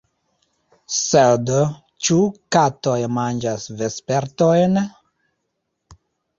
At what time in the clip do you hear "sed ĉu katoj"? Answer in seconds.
0.99-2.97